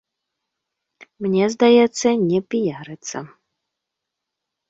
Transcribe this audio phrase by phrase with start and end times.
[1.25, 3.17] Мне здаецца, не піярыцца.